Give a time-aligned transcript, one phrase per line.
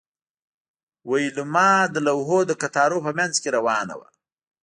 [1.09, 4.09] ویلما د لوحو د قطارونو په مینځ کې روانه وه